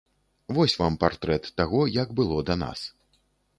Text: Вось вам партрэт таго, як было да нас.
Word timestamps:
Вось 0.57 0.73
вам 0.81 0.97
партрэт 1.03 1.51
таго, 1.63 1.83
як 2.01 2.17
было 2.23 2.37
да 2.51 2.59
нас. 2.65 2.79